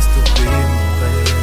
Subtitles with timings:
[0.00, 1.42] stopper mon rêve.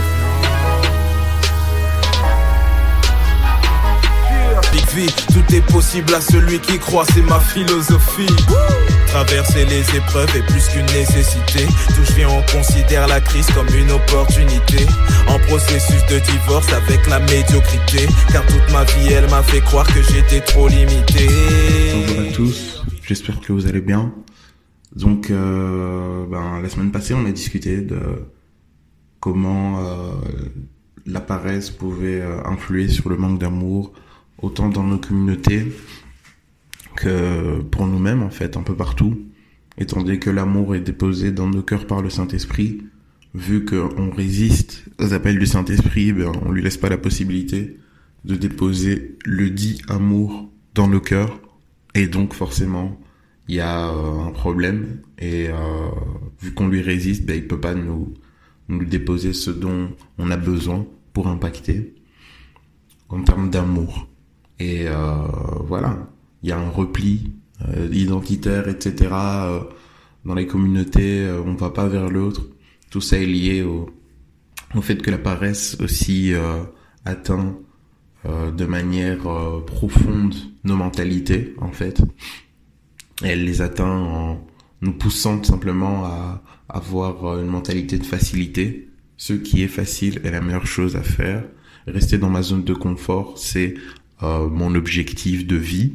[4.72, 8.28] Big V, tout est possible à celui qui croit, c'est ma philosophie.
[9.08, 11.66] Traverser les épreuves est plus qu'une nécessité.
[11.96, 14.86] Tout je viens, on considère la crise comme une opportunité.
[15.28, 18.08] En processus de divorce avec la médiocrité.
[18.32, 21.28] Car toute ma vie, elle m'a fait croire que j'étais trop limité.
[21.94, 24.12] Bonjour à tous, j'espère que vous allez bien.
[24.96, 28.00] Donc, euh, ben, la semaine passée, on a discuté de
[29.20, 30.12] comment euh,
[31.06, 33.94] la paresse pouvait euh, influer sur le manque d'amour,
[34.42, 35.72] autant dans nos communautés
[36.96, 39.26] que pour nous-mêmes, en fait, un peu partout.
[39.78, 42.82] Étant donné que l'amour est déposé dans nos cœurs par le Saint-Esprit,
[43.36, 47.78] vu qu'on résiste aux appels du Saint-Esprit, ben, on lui laisse pas la possibilité
[48.26, 51.40] de déposer le dit amour dans nos cœurs.
[51.94, 53.00] Et donc, forcément,
[53.50, 55.90] il y a euh, un problème et euh,
[56.40, 58.14] vu qu'on lui résiste, ben, il peut pas nous,
[58.70, 61.96] nous déposer ce dont on a besoin pour impacter
[63.10, 64.08] en termes d'amour.
[64.60, 65.16] Et euh,
[65.66, 66.08] voilà,
[66.44, 67.34] il y a un repli
[67.92, 69.10] identitaire, etc.
[70.24, 72.48] dans les communautés, on va pas vers l'autre.
[72.90, 73.90] Tout ça est lié au,
[74.76, 76.64] au fait que la paresse aussi euh,
[77.06, 77.58] atteint
[78.26, 82.02] euh, de manière euh, profonde nos mentalités, en fait.
[83.24, 84.48] Elle les atteint en
[84.82, 88.90] nous poussant tout simplement à avoir euh, une mentalité de facilité.
[89.18, 91.44] Ce qui est facile est la meilleure chose à faire.
[91.88, 93.76] Rester dans ma zone de confort, c'est
[94.24, 95.94] euh, mon objectif de vie.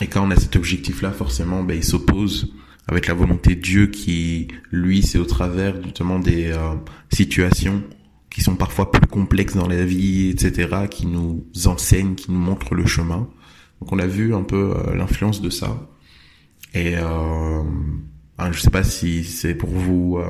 [0.00, 2.52] Et quand on a cet objectif-là, forcément, ben, il s'oppose
[2.86, 6.74] avec la volonté de Dieu qui, lui, c'est au travers justement des euh,
[7.12, 7.82] situations
[8.30, 12.74] qui sont parfois plus complexes dans la vie, etc., qui nous enseignent, qui nous montrent
[12.74, 13.28] le chemin.
[13.80, 15.88] Donc on a vu un peu euh, l'influence de ça.
[16.74, 17.62] Et euh,
[18.38, 20.26] hein, je sais pas si c'est pour vous euh,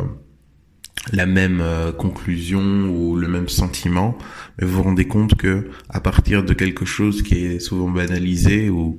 [1.13, 4.17] la même euh, conclusion ou le même sentiment,
[4.59, 8.69] mais vous vous rendez compte que à partir de quelque chose qui est souvent banalisé
[8.69, 8.99] ou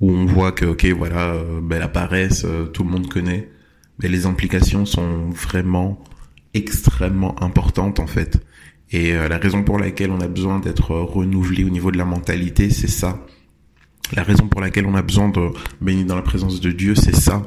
[0.00, 3.50] où on voit que ok voilà euh, ben, la paresse tout le monde connaît,
[4.00, 5.98] mais les implications sont vraiment
[6.52, 8.44] extrêmement importantes en fait.
[8.90, 12.70] Et la raison pour laquelle on a besoin d'être renouvelé au niveau de la mentalité,
[12.70, 13.20] c'est ça.
[14.14, 17.14] La raison pour laquelle on a besoin de baigner dans la présence de Dieu, c'est
[17.14, 17.44] ça.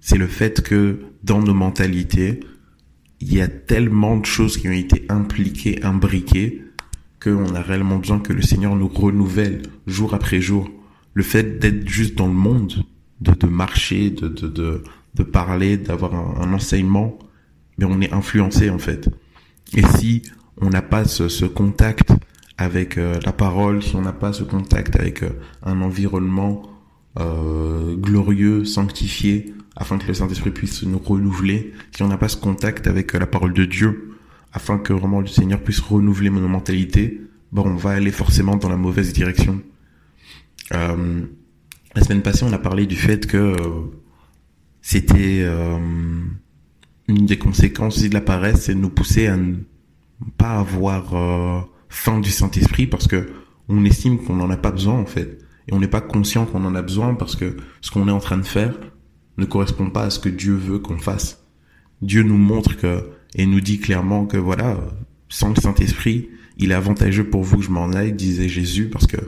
[0.00, 2.40] C'est le fait que dans nos mentalités,
[3.20, 6.64] il y a tellement de choses qui ont été impliquées, imbriquées,
[7.22, 10.68] qu'on a réellement besoin que le Seigneur nous renouvelle jour après jour.
[11.14, 12.84] Le fait d'être juste dans le monde,
[13.20, 14.82] de, de marcher, de, de, de,
[15.14, 17.16] de parler, d'avoir un, un enseignement,
[17.78, 19.08] mais on est influencé en fait.
[19.76, 20.22] Et si
[20.56, 22.10] on n'a pas ce, ce contact
[22.62, 25.30] avec euh, la parole, si on n'a pas ce contact avec euh,
[25.62, 26.62] un environnement
[27.18, 32.38] euh, glorieux, sanctifié, afin que le Saint-Esprit puisse nous renouveler, si on n'a pas ce
[32.38, 34.14] contact avec euh, la parole de Dieu,
[34.54, 37.20] afin que vraiment le Seigneur puisse renouveler nos mentalités,
[37.52, 39.60] bon, on va aller forcément dans la mauvaise direction.
[40.72, 41.26] Euh,
[41.94, 43.54] la semaine passée, on a parlé du fait que
[44.80, 45.46] c'était
[47.08, 49.56] une des conséquences de la paresse, c'est de nous pousser à ne
[50.38, 53.28] pas avoir faim du Saint-Esprit parce que
[53.68, 55.38] on estime qu'on n'en a pas besoin en fait.
[55.68, 58.18] Et on n'est pas conscient qu'on en a besoin parce que ce qu'on est en
[58.18, 58.74] train de faire
[59.36, 61.44] ne correspond pas à ce que Dieu veut qu'on fasse.
[62.00, 64.78] Dieu nous montre que, et nous dit clairement que voilà,
[65.28, 69.18] sans le Saint-Esprit, il est avantageux pour vous je m'en aille, disait Jésus, parce que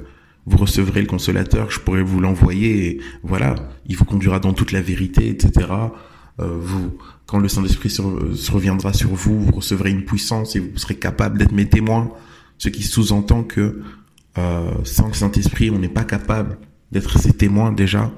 [0.46, 3.54] vous recevrez le consolateur, je pourrai vous l'envoyer, et voilà,
[3.86, 5.69] il vous conduira dans toute la vérité, etc.
[6.41, 10.76] Euh, vous, quand le Saint-Esprit se reviendra sur vous, vous recevrez une puissance et vous
[10.76, 12.11] serez capable d'être mes témoins.
[12.58, 13.82] Ce qui sous-entend que
[14.38, 16.58] euh, sans le Saint-Esprit, on n'est pas capable
[16.92, 18.12] d'être ses témoins déjà,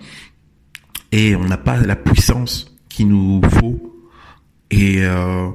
[1.13, 4.05] et on n'a pas la puissance qu'il nous faut.
[4.71, 5.49] Et euh,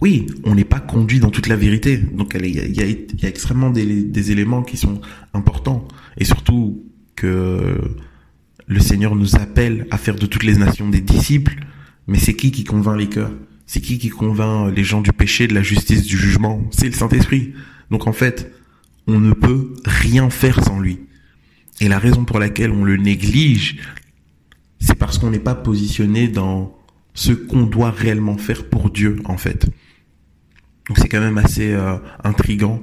[0.00, 1.98] oui, on n'est pas conduit dans toute la vérité.
[1.98, 5.00] Donc il y a, extrêmement des éléments qui sont
[5.34, 5.86] importants.
[6.18, 6.84] Et surtout
[7.16, 7.78] que
[8.66, 11.56] le Seigneur nous appelle à faire de toutes les nations des disciples.
[12.06, 13.32] Mais c'est qui qui convainc les cœurs?
[13.66, 16.62] C'est qui qui convainc les gens du péché, de la justice, du jugement?
[16.70, 17.52] C'est le Saint-Esprit.
[17.90, 18.52] Donc en fait,
[19.06, 21.00] on ne peut rien faire sans lui.
[21.80, 23.78] Et la raison pour laquelle on le néglige,
[24.80, 26.76] c'est parce qu'on n'est pas positionné dans
[27.14, 29.66] ce qu'on doit réellement faire pour Dieu, en fait.
[30.88, 32.82] Donc c'est quand même assez euh, intrigant.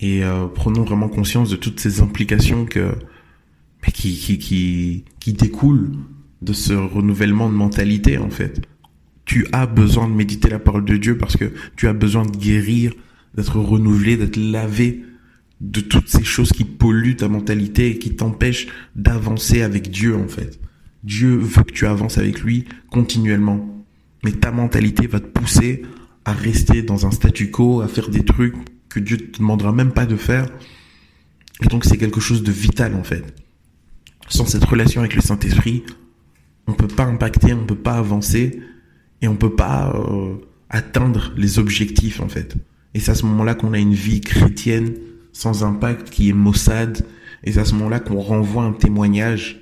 [0.00, 5.92] Et euh, prenons vraiment conscience de toutes ces implications qui, qui, qui découlent
[6.42, 8.62] de ce renouvellement de mentalité, en fait.
[9.24, 12.36] Tu as besoin de méditer la parole de Dieu parce que tu as besoin de
[12.36, 12.92] guérir,
[13.34, 15.04] d'être renouvelé, d'être lavé
[15.60, 20.28] de toutes ces choses qui polluent ta mentalité et qui t'empêchent d'avancer avec Dieu, en
[20.28, 20.58] fait.
[21.04, 23.66] Dieu veut que tu avances avec lui continuellement.
[24.22, 25.82] mais ta mentalité va te pousser
[26.26, 28.54] à rester dans un statu quo, à faire des trucs
[28.90, 30.46] que Dieu te demandera même pas de faire.
[31.62, 33.24] Et donc c'est quelque chose de vital en fait.
[34.28, 35.84] Sans cette relation avec le Saint-Esprit,
[36.66, 38.60] on peut pas impacter, on peut pas avancer
[39.22, 40.34] et on peut pas euh,
[40.68, 42.56] atteindre les objectifs en fait.
[42.94, 44.94] Et c'est à ce moment-là qu'on a une vie chrétienne
[45.32, 47.06] sans impact qui est maussade.
[47.44, 49.60] Et c'est à ce moment-là qu'on renvoie un témoignage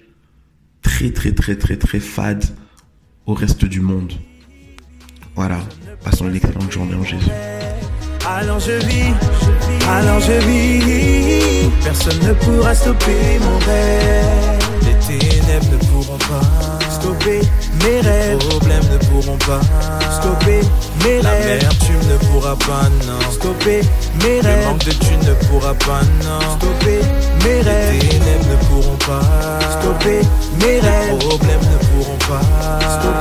[0.83, 2.45] très très très très très fade
[3.27, 4.13] au reste du monde.
[5.37, 5.61] Voilà,
[6.03, 7.31] passons une excellente journée en Jésus.
[8.27, 9.15] Alors je vis,
[9.89, 14.59] alors je vis, personne ne pourra stopper mon rêve.
[14.83, 17.41] Les ténèbres ne pourront pas stopper
[17.85, 18.39] mes rêves.
[18.39, 19.61] Les problèmes ne pourront pas
[22.69, 23.33] pas, non.
[23.33, 23.81] Stopper
[24.23, 24.59] mes rêves.
[24.61, 26.41] Le manque de tu ne pourras pas, non.
[26.57, 27.01] Stopper
[27.45, 27.93] mes rêves.
[27.93, 29.21] Les ténèbres ne pourront pas
[29.81, 30.21] stopper
[30.61, 31.13] mes rêves.
[31.13, 32.43] Les problèmes ne pourront pas
[33.01, 33.18] stopper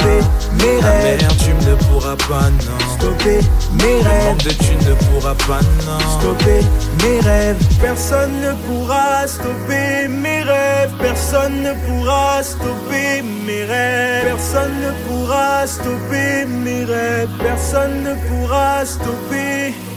[1.16, 2.80] tu ne pourras pas, non.
[2.98, 3.40] Stopper
[3.74, 4.38] mes rêves.
[4.44, 6.20] De tu ne pourras pas, non.
[6.20, 6.62] Stopper
[7.04, 7.58] mes rêves.
[7.82, 10.92] Personne ne pourra stopper mes rêves.
[11.00, 14.26] Personne ne pourra stopper mes rêves.
[14.26, 17.30] Personne ne pourra stopper mes rêves.
[17.40, 19.97] Personne ne pourra stopper mes rêves.